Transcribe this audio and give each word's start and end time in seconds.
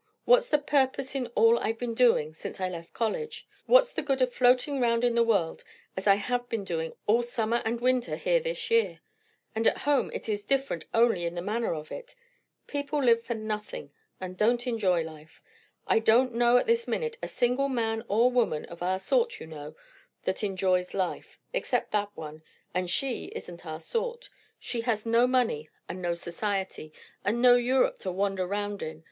What's 0.25 0.47
the 0.47 0.57
purpose 0.57 1.13
in 1.13 1.27
all 1.35 1.59
I've 1.59 1.77
been 1.77 1.93
doing 1.93 2.33
since 2.33 2.59
I 2.59 2.67
left 2.69 2.91
college? 2.91 3.45
What's 3.67 3.93
the 3.93 4.01
good 4.01 4.19
of 4.23 4.33
floating 4.33 4.79
round 4.79 5.03
in 5.03 5.13
the 5.13 5.21
world 5.21 5.63
as 5.95 6.07
I 6.07 6.15
have 6.15 6.49
been 6.49 6.63
doing 6.63 6.93
all 7.05 7.21
summer 7.21 7.61
and 7.65 7.79
winter 7.79 8.15
here 8.15 8.39
this 8.39 8.71
year? 8.71 9.01
and 9.53 9.67
at 9.67 9.77
home 9.81 10.09
it 10.11 10.27
is 10.27 10.43
different 10.43 10.85
only 10.91 11.25
in 11.25 11.35
the 11.35 11.41
manner 11.43 11.75
of 11.75 11.91
it. 11.91 12.15
People 12.65 13.03
live 13.03 13.23
for 13.23 13.35
nothing, 13.35 13.91
and 14.19 14.35
don't 14.35 14.65
enjoy 14.65 15.03
life. 15.03 15.39
I 15.85 15.99
don't 15.99 16.33
know 16.33 16.57
at 16.57 16.65
this 16.65 16.87
minute 16.87 17.19
a 17.21 17.27
single 17.27 17.69
man 17.69 18.03
or 18.07 18.31
woman, 18.31 18.65
of 18.65 18.81
our 18.81 18.97
sort, 18.97 19.39
you 19.39 19.45
know, 19.45 19.75
that 20.23 20.43
enjoys 20.43 20.95
life; 20.95 21.37
except 21.53 21.91
that 21.91 22.09
one. 22.17 22.41
And 22.73 22.89
she 22.89 23.25
isn't 23.35 23.67
our 23.67 23.79
sort. 23.79 24.29
She 24.57 24.81
has 24.81 25.05
no 25.05 25.27
money, 25.27 25.69
and 25.87 26.01
no 26.01 26.15
society, 26.15 26.91
and 27.23 27.39
no 27.39 27.53
Europe 27.55 27.99
to 27.99 28.11
wander 28.11 28.47
round 28.47 28.81
in! 28.81 28.99